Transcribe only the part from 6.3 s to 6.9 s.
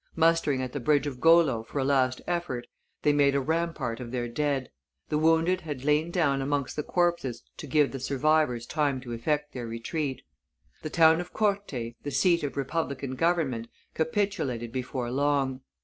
amongst the